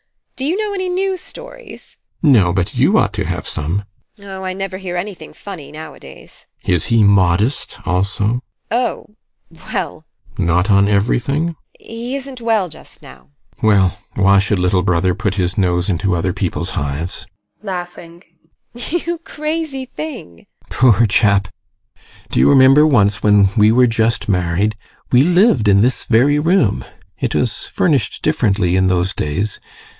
Do 0.35 0.45
you 0.47 0.57
know 0.57 0.73
any 0.73 0.89
new 0.89 1.15
stories? 1.15 1.97
GUSTAV. 2.23 2.31
No, 2.33 2.51
but 2.51 2.73
you 2.73 2.97
ought 2.97 3.13
to 3.13 3.25
have 3.25 3.45
some. 3.47 3.83
TEKLA. 4.17 4.25
Oh, 4.25 4.43
I 4.43 4.53
never 4.53 4.77
hear 4.79 4.97
anything 4.97 5.33
funny 5.33 5.71
nowadays. 5.71 6.47
GUSTAV. 6.65 6.73
Is 6.73 6.85
he 6.85 7.03
modest 7.03 7.77
also? 7.87 8.25
TEKLA. 8.31 8.41
Oh 8.71 9.05
well 9.51 10.05
GUSTAV. 10.37 10.43
Not 10.47 10.69
an 10.71 10.87
everything? 10.87 11.49
TEKLA. 11.49 11.55
He 11.79 12.15
isn't 12.15 12.41
well 12.41 12.69
just 12.69 13.03
now. 13.03 13.27
GUSTAV. 13.57 13.63
Well, 13.63 13.97
why 14.15 14.39
should 14.39 14.57
little 14.57 14.81
brother 14.81 15.13
put 15.13 15.35
his 15.35 15.59
nose 15.59 15.87
into 15.87 16.15
other 16.15 16.33
people's 16.33 16.71
hives? 16.71 17.27
TEKLA. 17.63 18.23
You 18.73 19.19
crazy 19.19 19.85
thing! 19.85 20.47
GUSTAV. 20.69 20.69
Poor 20.97 21.05
chap! 21.05 21.47
Do 22.31 22.39
you 22.39 22.49
remember 22.49 22.87
once 22.87 23.21
when 23.21 23.49
we 23.55 23.71
were 23.71 23.85
just 23.85 24.27
married 24.27 24.75
we 25.11 25.21
lived 25.21 25.67
in 25.67 25.81
this 25.81 26.05
very 26.05 26.39
room. 26.39 26.83
It 27.19 27.35
was 27.35 27.67
furnished 27.67 28.23
differently 28.23 28.75
in 28.75 28.87
those 28.87 29.13
days. 29.13 29.59